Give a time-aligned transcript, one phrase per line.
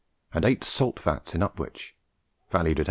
[0.33, 1.93] and eight salt vats in Upwich,
[2.49, 2.79] valued at 80L.